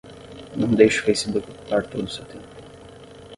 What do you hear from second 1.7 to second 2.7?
todo o seu tempo.